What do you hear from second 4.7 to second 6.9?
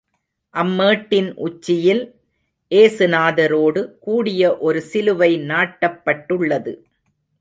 சிலுவை நாட்டப்பட்டுள்ளது.